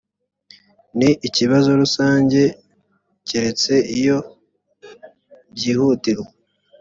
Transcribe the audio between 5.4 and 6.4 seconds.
byihutirwa